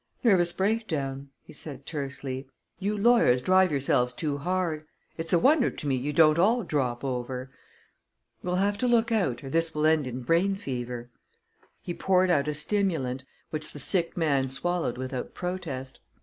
[0.23, 2.47] "Nervous breakdown," he said tersely.
[2.79, 4.87] "You lawyers drive yourselves too hard.
[5.15, 7.51] It's a wonder to me you don't all drop over.
[8.41, 11.11] We'll have to look out, or this will end in brain fever."
[11.83, 15.99] He poured out a stimulant, which the sick man swallowed without protest.